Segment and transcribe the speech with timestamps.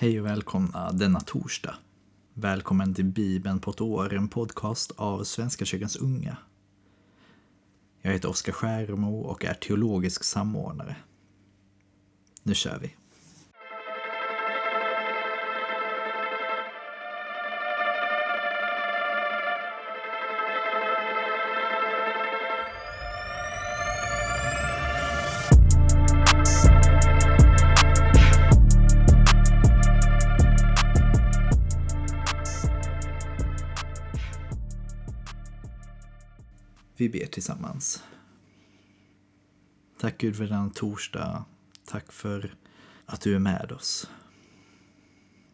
[0.00, 1.74] Hej och välkomna denna torsdag.
[2.34, 6.36] Välkommen till Bibeln på ett år, en podcast av Svenska kyrkans unga.
[8.02, 10.96] Jag heter Oskar Skärmo och är teologisk samordnare.
[12.42, 12.94] Nu kör vi.
[37.00, 38.04] Vi ber tillsammans.
[39.98, 41.44] Tack Gud för denna torsdag.
[41.84, 42.54] Tack för
[43.06, 44.10] att du är med oss.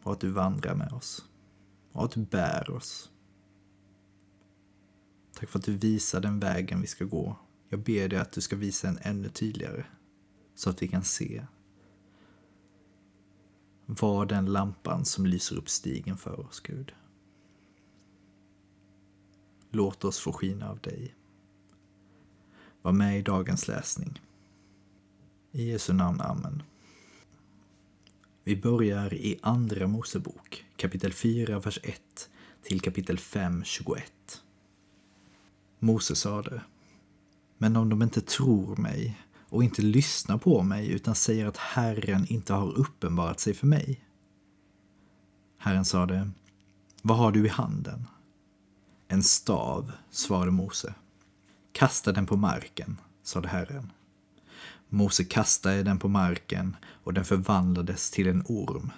[0.03, 1.25] Och att du vandrar med oss.
[1.91, 3.11] Och att du bär oss.
[5.33, 7.37] Tack för att du visar den vägen vi ska gå.
[7.69, 9.85] Jag ber dig att du ska visa den ännu tydligare.
[10.55, 11.45] Så att vi kan se.
[13.85, 16.93] Var den lampan som lyser upp stigen för oss, Gud.
[19.71, 21.13] Låt oss få skina av dig.
[22.87, 24.21] Var med i dagens läsning.
[25.51, 26.63] I Jesu namn, Amen.
[28.43, 32.29] Vi börjar i Andra Mosebok, kapitel 4, vers 1
[32.63, 34.13] till kapitel 5, 21.
[35.79, 36.61] Mose sade,
[37.57, 42.25] men om de inte tror mig och inte lyssnar på mig utan säger att Herren
[42.27, 44.01] inte har uppenbarat sig för mig.
[45.57, 46.31] Herren sade,
[47.01, 48.07] vad har du i handen?
[49.07, 50.93] En stav, svarade Mose.
[51.77, 53.91] Kasta den på marken, sade Herren.
[54.89, 58.91] Mose kastade den på marken och den förvandlades till en orm.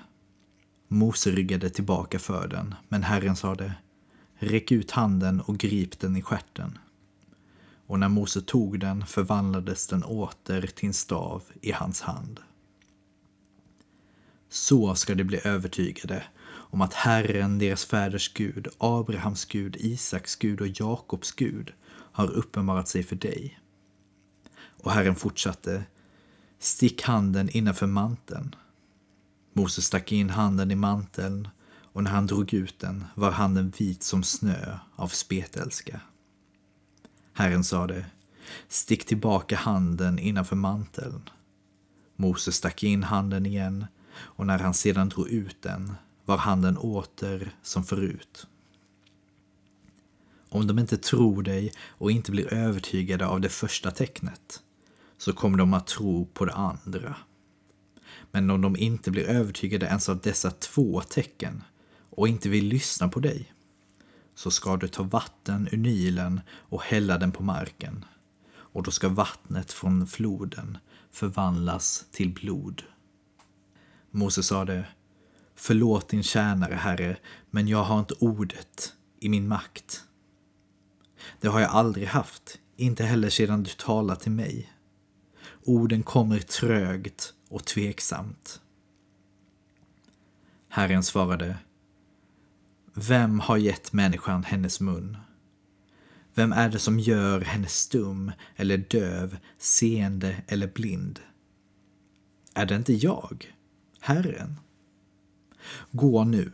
[0.87, 3.73] Mose ryggade tillbaka för den, men Herren sade
[4.35, 6.77] Räck ut handen och grip den i stjärten.
[7.87, 12.39] Och när Mose tog den förvandlades den åter till en stav i hans hand.
[14.49, 20.61] Så ska de bli övertygade om att Herren, deras fäders Gud, Abrahams Gud, Isaks Gud
[20.61, 21.73] och Jakobs Gud
[22.19, 23.59] har uppenbarat sig för dig.
[24.83, 25.83] Och Herren fortsatte,
[26.59, 28.55] stick handen innanför manteln.
[29.53, 31.47] Moses stack in handen i manteln
[31.93, 36.01] och när han drog ut den var handen vit som snö av spetälska.
[37.33, 38.05] Herren sade,
[38.67, 41.29] stick tillbaka handen innanför manteln.
[42.15, 45.93] Moses stack in handen igen och när han sedan drog ut den
[46.25, 48.47] var handen åter som förut.
[50.49, 54.63] Om de inte tror dig och inte blir övertygade av det första tecknet
[55.17, 57.15] så kommer de att tro på det andra.
[58.31, 61.63] Men om de inte blir övertygade ens av dessa två tecken
[62.09, 63.53] och inte vill lyssna på dig
[64.35, 68.05] så ska du ta vatten ur Nilen och hälla den på marken
[68.51, 70.77] och då ska vattnet från floden
[71.11, 72.83] förvandlas till blod.
[74.11, 74.85] Moses sade
[75.55, 77.17] Förlåt din tjänare, Herre,
[77.49, 80.03] men jag har inte ordet i min makt.
[81.39, 84.73] Det har jag aldrig haft, inte heller sedan du talade till mig.
[85.63, 88.61] Orden kommer trögt och tveksamt.
[90.69, 91.57] Herren svarade
[92.93, 95.17] Vem har gett människan hennes mun?
[96.33, 101.19] Vem är det som gör henne stum eller döv, seende eller blind?
[102.53, 103.53] Är det inte jag,
[103.99, 104.55] Herren?
[105.91, 106.51] Gå nu,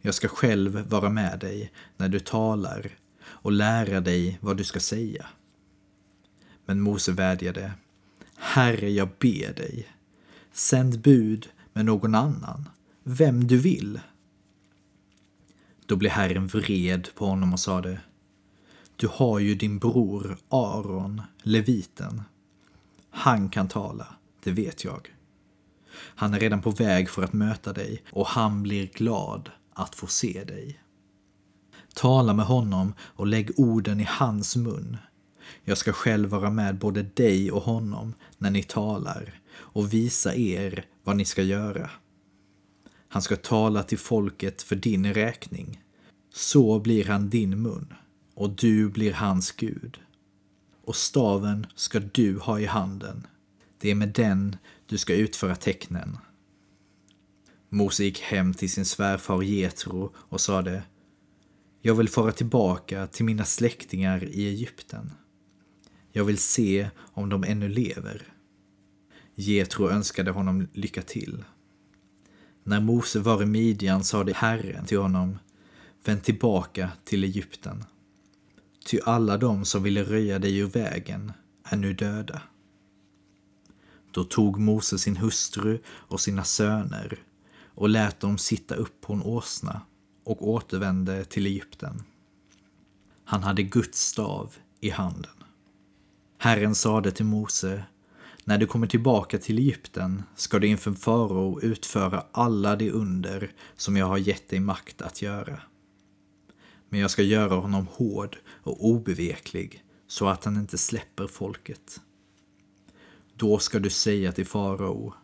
[0.00, 2.98] jag ska själv vara med dig när du talar
[3.34, 5.26] och lära dig vad du ska säga.
[6.64, 7.72] Men Mose vädjade,
[8.36, 9.88] Herre, jag ber dig,
[10.52, 12.68] sänd bud med någon annan,
[13.02, 14.00] vem du vill.
[15.86, 18.00] Då blev Herren vred på honom och sade,
[18.96, 22.22] du har ju din bror Aron, leviten.
[23.10, 24.06] Han kan tala,
[24.42, 25.14] det vet jag.
[25.94, 30.06] Han är redan på väg för att möta dig och han blir glad att få
[30.06, 30.80] se dig.
[31.94, 34.96] Tala med honom och lägg orden i hans mun.
[35.64, 40.86] Jag ska själv vara med både dig och honom när ni talar och visa er
[41.04, 41.90] vad ni ska göra.
[43.08, 45.80] Han ska tala till folket för din räkning.
[46.32, 47.94] Så blir han din mun
[48.34, 50.00] och du blir hans Gud.
[50.84, 53.26] Och staven ska du ha i handen.
[53.78, 56.18] Det är med den du ska utföra tecknen.
[57.68, 60.82] Mose gick hem till sin svärfar Jetro och sade
[61.86, 65.12] jag vill fara tillbaka till mina släktingar i Egypten.
[66.12, 68.22] Jag vill se om de ännu lever.
[69.34, 71.44] Getro önskade honom lycka till.
[72.62, 75.38] När Mose var i Midjan sade Herren till honom
[76.04, 77.84] Vänd tillbaka till Egypten.
[78.86, 81.32] Ty alla de som ville röja dig ur vägen
[81.64, 82.42] är nu döda.
[84.10, 87.18] Då tog Mose sin hustru och sina söner
[87.74, 89.80] och lät dem sitta upp på en åsna
[90.24, 92.02] och återvände till Egypten.
[93.24, 95.44] Han hade Guds stav i handen.
[96.38, 97.84] Herren sade till Mose,
[98.44, 103.96] när du kommer tillbaka till Egypten ska du inför farao utföra alla de under som
[103.96, 105.60] jag har gett dig makt att göra.
[106.88, 112.00] Men jag ska göra honom hård och obeveklig så att han inte släpper folket.
[113.36, 115.14] Då ska du säga till farao,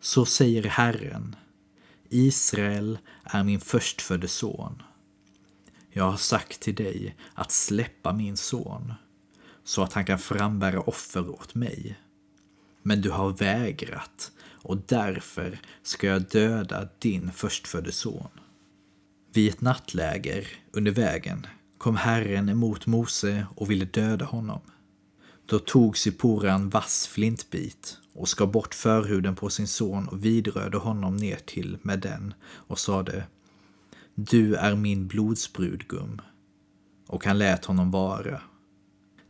[0.00, 1.36] så säger Herren,
[2.14, 4.82] Israel är min förstfödde son.
[5.90, 8.94] Jag har sagt till dig att släppa min son,
[9.64, 11.98] så att han kan frambära offer åt mig.
[12.82, 18.28] Men du har vägrat, och därför ska jag döda din förstfödde son.
[19.32, 21.46] Vid ett nattläger under vägen
[21.78, 24.60] kom Herren emot Mose och ville döda honom.
[25.46, 30.78] Då tog Sippora en vass flintbit och skar bort förhuden på sin son och vidrörde
[30.78, 33.26] honom ner till med den och sade
[34.14, 36.20] Du är min blodsbrudgum.
[37.08, 38.40] Och han lät honom vara.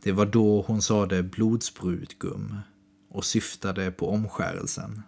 [0.03, 2.57] Det var då hon sade blodsbrudgum
[3.09, 5.03] och syftade på omskärelsen.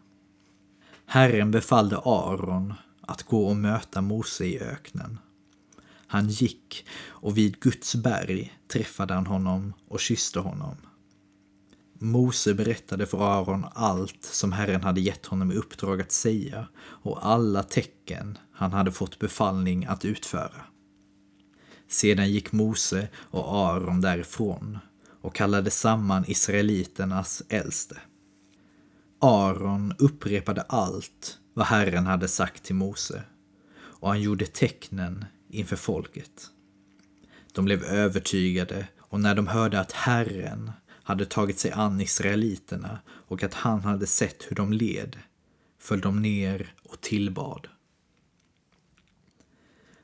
[1.06, 5.20] Herren befallde Aron att gå och möta Mose i öknen.
[6.08, 10.76] Han gick och vid Guds berg träffade han honom och kysste honom.
[12.00, 17.26] Mose berättade för Aron allt som Herren hade gett honom i uppdrag att säga och
[17.26, 20.62] alla tecken han hade fått befallning att utföra.
[21.88, 24.80] Sedan gick Mose och Aron därifrån
[25.22, 27.98] och kallade samman israeliternas äldste.
[29.22, 33.24] Aron upprepade allt vad Herren hade sagt till Mose
[33.78, 36.50] och han gjorde tecknen inför folket.
[37.54, 40.72] De blev övertygade och när de hörde att Herren
[41.06, 45.18] hade tagit sig an israeliterna och att han hade sett hur de led
[45.80, 47.68] föll de ner och tillbad.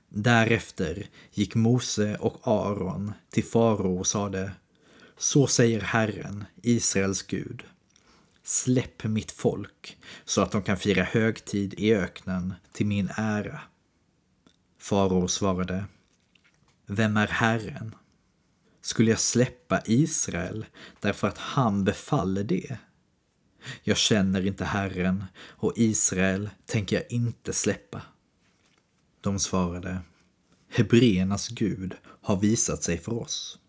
[0.09, 4.51] Därefter gick Mose och Aron till farao och sade
[5.17, 7.63] Så säger Herren, Israels Gud.
[8.43, 13.61] Släpp mitt folk så att de kan fira högtid i öknen till min ära.
[14.77, 15.85] Farao svarade
[16.85, 17.95] Vem är Herren?
[18.81, 20.65] Skulle jag släppa Israel
[20.99, 22.77] därför att han befaller det?
[23.83, 28.01] Jag känner inte Herren och Israel tänker jag inte släppa.
[29.21, 30.01] De svarade
[30.69, 33.59] Hebreernas Gud har visat sig för oss.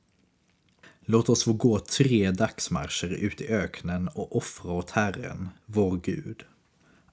[1.04, 6.44] Låt oss få gå tre dagsmarscher ut i öknen och offra åt Herren, vår Gud.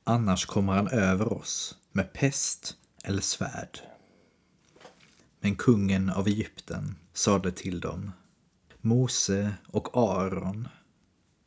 [0.04, 3.80] Annars kommer han över oss med pest eller svärd.
[5.40, 8.12] Men kungen av Egypten sade till dem
[8.82, 10.68] Mose och Aron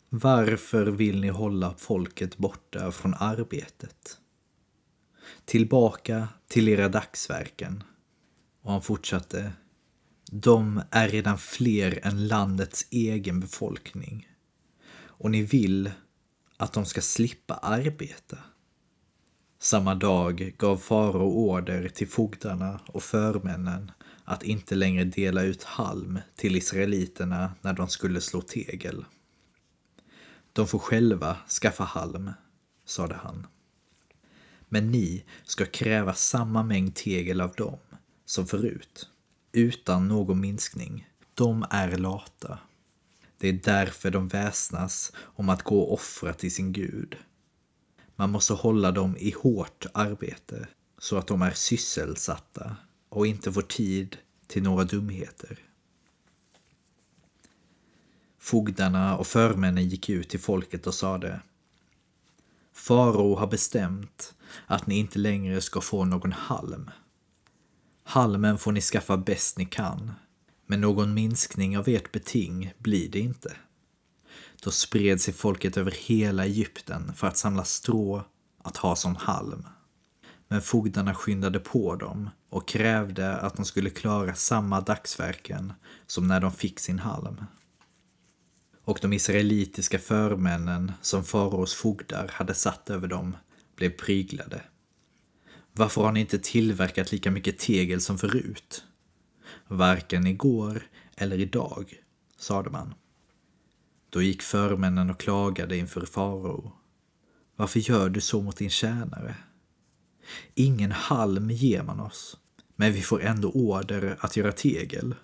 [0.08, 4.19] varför vill ni hålla folket borta från arbetet?
[5.44, 7.84] Tillbaka till era dagsverken.
[8.62, 9.52] Och han fortsatte
[10.30, 14.28] de är redan fler än landets egen befolkning.
[14.94, 15.90] Och ni vill
[16.56, 18.38] att de ska slippa arbeta.
[19.58, 23.92] Samma dag gav farao order till fogdarna och förmännen
[24.24, 29.04] att inte längre dela ut halm till israeliterna när de skulle slå tegel.
[30.52, 32.30] De får själva skaffa halm,
[32.84, 33.46] sade han.
[34.69, 37.79] Men ni ska kräva samma mängd tegel av dem
[38.24, 39.08] som förut
[39.52, 41.08] utan någon minskning.
[41.34, 42.58] De är lata.
[43.38, 47.17] Det är därför de väsnas om att gå och offra till sin Gud.
[48.17, 52.76] Man måste hålla dem i hårt arbete så att de är sysselsatta
[53.12, 54.16] och inte får tid
[54.46, 55.58] till några dumheter.
[58.38, 61.40] Fogdarna och förmännen gick ut till folket och sade
[62.72, 64.34] Farao har bestämt
[64.66, 66.90] att ni inte längre ska få någon halm
[68.04, 70.12] Halmen får ni skaffa bäst ni kan,
[70.66, 73.56] men någon minskning av ert beting blir det inte.
[74.62, 78.24] Då spred sig folket över hela Egypten för att samla strå
[78.62, 79.66] att ha som halm.
[80.52, 85.72] Men fogdarna skyndade på dem och krävde att de skulle klara samma dagsverken
[86.06, 87.44] som när de fick sin halm.
[88.84, 93.36] Och de israelitiska förmännen som faraos fogdar hade satt över dem
[93.76, 94.62] blev pryglade.
[95.72, 98.84] Varför har ni inte tillverkat lika mycket tegel som förut?
[99.68, 100.82] Varken igår
[101.16, 101.94] eller idag,
[102.38, 102.94] sade man.
[104.10, 106.72] Då gick förmännen och klagade inför farao.
[107.56, 109.36] Varför gör du så mot din tjänare?
[110.55, 112.36] Ingen halm ger man oss,
[112.77, 115.15] men vi får ändå order att göra tegel.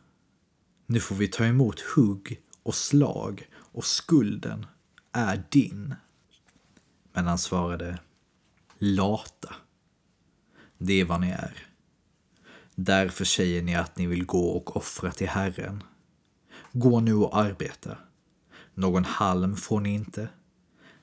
[0.86, 4.66] Nu får vi ta emot hugg och slag och skulden
[5.12, 5.94] är din.
[7.12, 7.98] Men han svarade,
[8.78, 9.54] lata
[10.78, 11.66] Det är vad ni är.
[12.74, 15.82] Därför säger ni att ni vill gå och offra till Herren.
[16.72, 17.98] Gå nu och arbeta.
[18.74, 20.28] Någon halm får ni inte,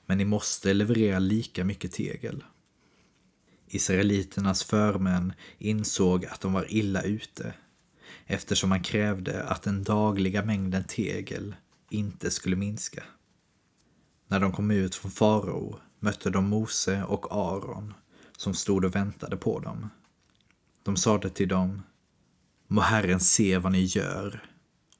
[0.06, 2.44] men ni måste leverera lika mycket tegel.
[3.66, 7.54] Israeliternas förmän insåg att de var illa ute
[8.26, 11.56] eftersom man krävde att den dagliga mängden tegel
[11.90, 13.04] inte skulle minska.
[14.28, 17.94] När de kom ut från farao mötte de Mose och Aron
[18.36, 19.90] som stod och väntade på dem.
[20.82, 21.82] De sade till dem,
[22.66, 24.50] må Herren se vad ni gör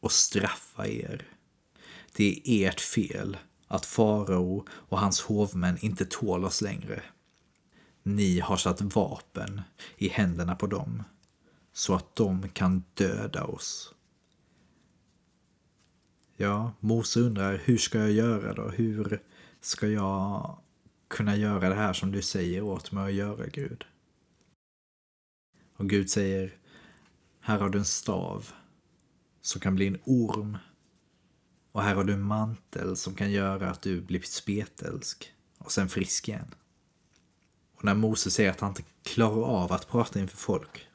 [0.00, 1.28] och straffa er.
[2.12, 3.36] Det är ert fel
[3.68, 7.02] att farao och hans hovmän inte tål oss längre.
[8.08, 9.60] Ni har satt vapen
[9.96, 11.02] i händerna på dem
[11.72, 13.94] så att de kan döda oss.
[16.36, 18.68] Ja, Mose undrar hur ska jag göra då?
[18.68, 19.22] Hur
[19.60, 20.58] ska jag
[21.08, 23.84] kunna göra det här som du säger åt mig att göra, Gud?
[25.76, 26.56] Och Gud säger,
[27.40, 28.52] här har du en stav
[29.40, 30.58] som kan bli en orm.
[31.72, 35.88] Och här har du en mantel som kan göra att du blir spetälsk och sen
[35.88, 36.54] frisk igen.
[37.76, 40.88] Och när Mose säger att han inte klarar av att prata inför folk.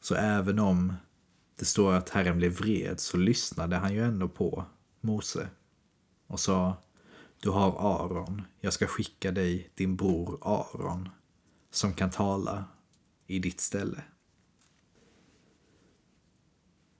[0.00, 0.92] Så även om
[1.58, 4.64] det står att Herren blev vred så lyssnade han ju ändå på
[5.00, 5.48] Mose
[6.26, 6.76] och sa
[7.40, 11.08] Du har Aron, jag ska skicka dig din bror Aron
[11.70, 12.64] som kan tala
[13.26, 14.02] i ditt ställe.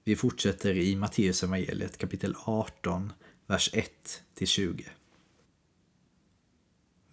[0.04, 3.12] Vi fortsätter i Matteus evangeliet kapitel 18,
[3.46, 4.84] vers 1 till 20.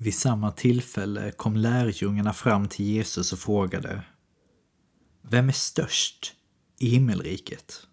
[0.03, 4.03] Vid samma tillfälle kom lärjungarna fram till Jesus och frågade
[5.21, 6.33] Vem är störst
[6.79, 7.87] i himmelriket?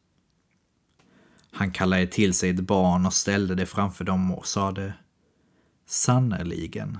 [1.50, 4.94] Han kallade till sig ett barn och ställde det framför dem och sade
[5.86, 6.98] Sannerligen,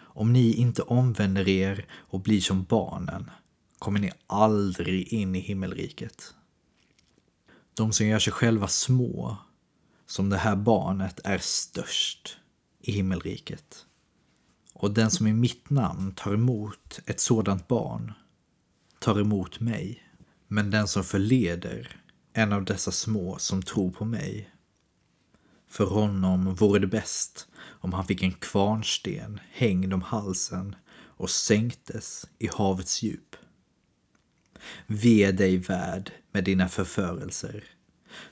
[0.00, 3.30] om ni inte omvänder er och blir som barnen
[3.78, 6.34] kommer ni aldrig in i himmelriket.
[7.74, 9.36] De som gör sig själva små,
[10.06, 12.36] som det här barnet, är störst
[12.80, 13.86] i himmelriket.
[14.82, 18.12] Och den som i mitt namn tar emot ett sådant barn
[18.98, 20.02] tar emot mig.
[20.48, 21.96] Men den som förleder
[22.32, 24.50] en av dessa små som tror på mig,
[25.68, 32.26] för honom vore det bäst om han fick en kvarnsten hängd om halsen och sänktes
[32.38, 33.36] i havets djup.
[34.86, 37.64] Ve dig värd med dina förförelser.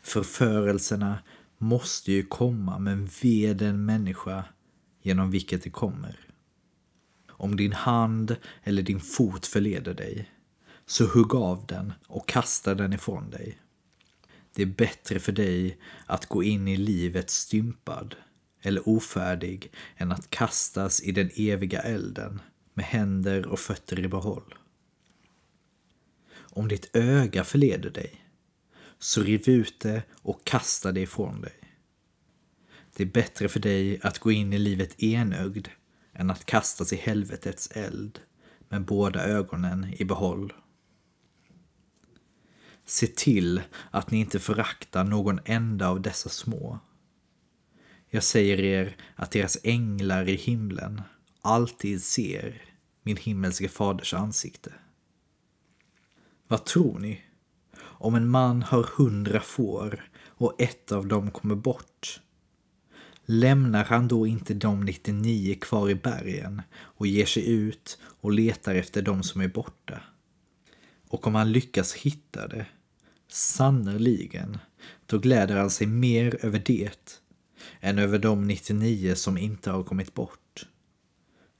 [0.02, 1.18] Förförelserna
[1.58, 4.44] måste ju komma, men ve den människa
[5.02, 6.29] genom vilket det kommer.
[7.40, 10.30] Om din hand eller din fot förleder dig,
[10.86, 13.58] så hugg av den och kasta den ifrån dig.
[14.54, 18.14] Det är bättre för dig att gå in i livet stympad
[18.62, 22.40] eller ofärdig än att kastas i den eviga elden
[22.74, 24.54] med händer och fötter i behåll.
[26.34, 28.24] Om ditt öga förleder dig,
[28.98, 31.60] så riv ut det och kasta det ifrån dig.
[32.96, 35.68] Det är bättre för dig att gå in i livet enögd
[36.20, 38.20] än att kastas i helvetets eld
[38.68, 40.52] med båda ögonen i behåll.
[42.84, 46.78] Se till att ni inte föraktar någon enda av dessa små.
[48.08, 51.02] Jag säger er att deras änglar i himlen
[51.40, 52.62] alltid ser
[53.02, 54.72] min himmelske faders ansikte.
[56.48, 57.22] Vad tror ni?
[57.80, 62.20] Om en man har hundra får och ett av dem kommer bort,
[63.30, 68.74] lämnar han då inte de 99 kvar i bergen och ger sig ut och letar
[68.74, 70.02] efter de som är borta?
[71.08, 72.66] Och om han lyckas hitta det,
[73.28, 74.58] sannerligen,
[75.06, 77.18] då gläder han sig mer över det
[77.80, 80.66] än över de 99 som inte har kommit bort.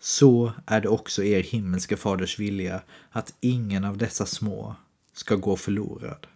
[0.01, 4.77] Så är det också er himmelske faders vilja att ingen av dessa små
[5.13, 6.27] ska gå förlorad.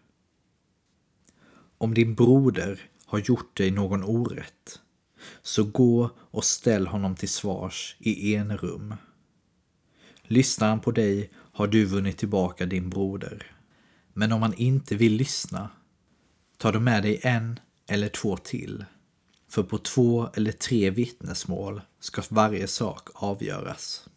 [1.78, 4.80] Om din broder har gjort dig någon orätt,
[5.42, 8.94] så gå och ställ honom till svars i en rum.
[10.22, 13.52] Lyssnar han på dig har du vunnit tillbaka din broder.
[14.12, 15.70] Men om han inte vill lyssna,
[16.58, 18.84] tar du med dig en eller två till.
[19.48, 24.08] För på två eller tre vittnesmål ska varje sak avgöras.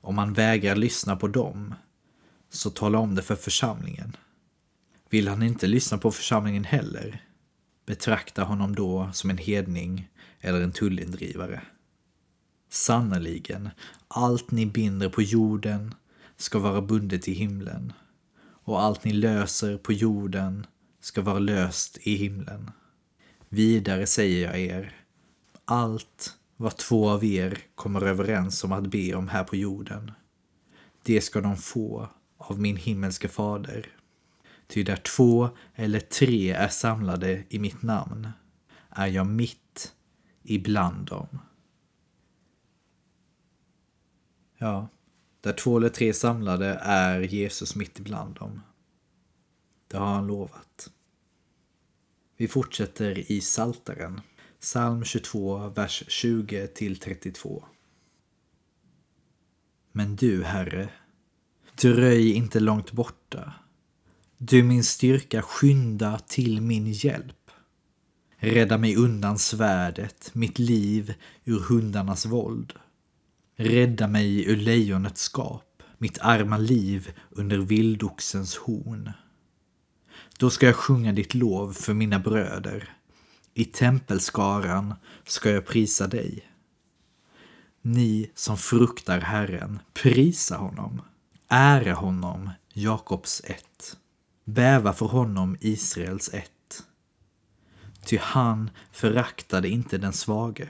[0.00, 1.74] Om han vägrar lyssna på dem,
[2.50, 4.16] så tala om det för församlingen.
[5.10, 7.27] Vill han inte lyssna på församlingen heller,
[7.88, 10.08] betrakta honom då som en hedning
[10.40, 11.62] eller en tullindrivare.
[12.70, 13.68] Sannerligen,
[14.08, 15.94] allt ni binder på jorden
[16.36, 17.92] ska vara bundet i himlen
[18.40, 20.66] och allt ni löser på jorden
[21.00, 22.70] ska vara löst i himlen.
[23.48, 24.96] Vidare säger jag er,
[25.64, 30.10] allt vad två av er kommer överens om att be om här på jorden,
[31.02, 33.97] det ska de få av min himmelske fader.
[34.68, 38.28] Ty där två eller tre är samlade i mitt namn
[38.90, 39.94] är jag mitt
[40.42, 41.38] ibland dem.
[44.58, 44.88] Ja,
[45.40, 48.60] där två eller tre samlade är Jesus mitt ibland dem.
[49.88, 50.90] Det har han lovat.
[52.36, 54.20] Vi fortsätter i Saltaren.
[54.60, 57.64] Psalm 22, vers 20 till 32.
[59.92, 60.88] Men du, Herre,
[61.74, 63.54] dröj inte långt borta.
[64.40, 67.50] Du min styrka, skynda till min hjälp.
[68.36, 71.14] Rädda mig undan svärdet, mitt liv
[71.44, 72.72] ur hundarnas våld.
[73.56, 79.12] Rädda mig ur lejonets skap, mitt arma liv under vildoxens horn.
[80.38, 82.96] Då ska jag sjunga ditt lov för mina bröder.
[83.54, 84.94] I tempelskaran
[85.26, 86.48] ska jag prisa dig.
[87.82, 91.02] Ni som fruktar Herren, prisa honom.
[91.48, 93.96] Ära honom, Jakobs ett.
[94.48, 96.82] Bäva för honom, Israels ett.
[98.04, 100.68] Ty han föraktade inte den svage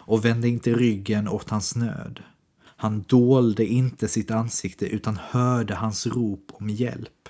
[0.00, 2.22] och vände inte ryggen åt hans nöd.
[2.60, 7.28] Han dolde inte sitt ansikte utan hörde hans rop om hjälp.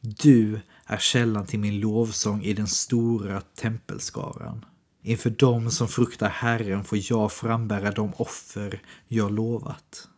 [0.00, 4.64] Du är källan till min lovsång i den stora tempelskaran.
[5.02, 10.08] Inför dem som fruktar Herren får jag frambära de offer jag lovat.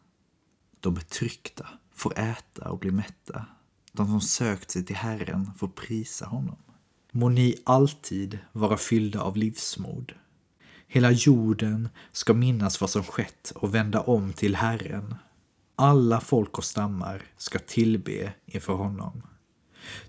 [0.81, 3.47] De betryckta får äta och bli mätta.
[3.93, 6.57] De som sökt sig till Herren får prisa honom.
[7.13, 10.13] Må ni alltid vara fyllda av livsmod.
[10.87, 15.15] Hela jorden ska minnas vad som skett och vända om till Herren.
[15.77, 19.23] Alla folk och stammar ska tillbe inför honom.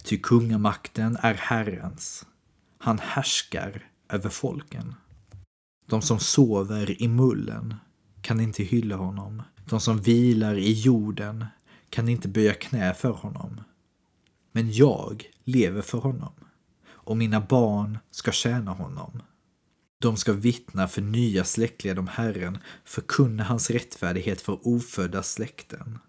[0.03, 2.25] Ty kungamakten är Herrens.
[2.77, 4.95] Han härskar över folken.
[5.85, 7.75] De som sover i mullen
[8.21, 9.41] kan inte hylla honom.
[9.65, 11.45] De som vilar i jorden
[11.89, 13.61] kan inte böja knä för honom.
[14.51, 16.33] Men jag lever för honom
[16.87, 19.21] och mina barn ska tjäna honom.
[19.99, 25.99] De ska vittna för nya släktled om Herren, förkunna hans rättfärdighet för ofödda släkten.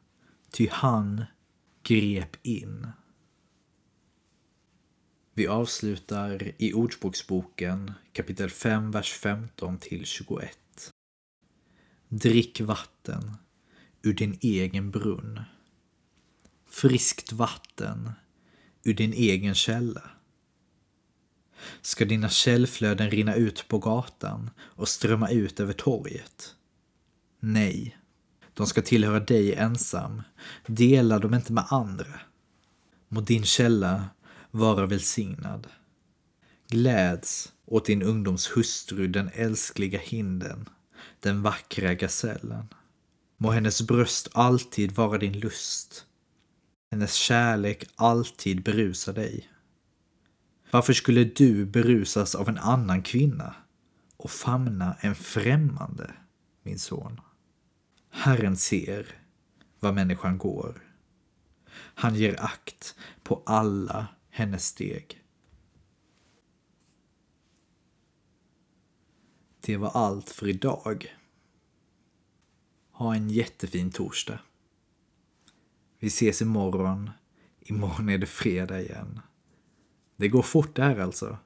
[0.50, 1.24] Ty han
[1.82, 2.86] grep in.
[5.34, 10.58] Vi avslutar i Ordspråksboken kapitel 5, vers 15 till 21.
[12.08, 13.36] Drick vatten
[14.02, 15.40] ur din egen brunn.
[16.66, 18.12] Friskt vatten
[18.84, 20.10] ur din egen källa.
[21.82, 26.54] Ska dina källflöden rinna ut på gatan och strömma ut över torget?
[27.40, 27.98] Nej,
[28.54, 30.22] de ska tillhöra dig ensam.
[30.66, 32.20] Dela dem inte med andra.
[33.08, 34.08] Må din källa
[34.50, 35.66] vara välsignad.
[36.68, 40.68] Gläds åt din ungdoms hustru, den älskliga hinden,
[41.20, 42.66] den vackra gasellen.
[43.36, 46.06] Må hennes bröst alltid vara din lust,
[46.90, 49.50] hennes kärlek alltid berusar dig.
[50.70, 53.54] Varför skulle du berusas av en annan kvinna
[54.16, 56.14] och famna en främmande,
[56.62, 57.20] min son?
[58.10, 59.06] Herren ser
[59.80, 60.82] vad människan går.
[61.72, 65.22] Han ger akt på alla hennes steg.
[69.60, 71.16] Det var allt för idag.
[72.92, 74.40] Ha en jättefin torsdag.
[76.00, 77.10] Vi ses imorgon.
[77.60, 79.20] Imorgon är det fredag igen.
[80.16, 81.38] Det går fort det här alltså.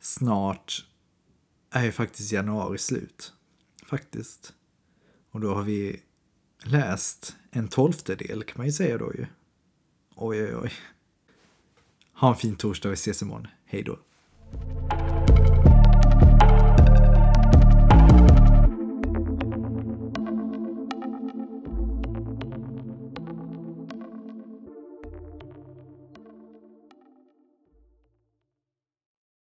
[0.00, 0.86] Snart
[1.70, 3.32] är ju faktiskt januari slut.
[3.86, 4.54] Faktiskt.
[5.30, 6.00] Och då har vi
[6.62, 9.26] läst en tolftedel kan man ju säga då ju.
[10.14, 10.72] Oj, oj, oj.
[12.12, 13.46] Ha en fin torsdag vi ses imorgon.
[13.64, 13.98] Hej då.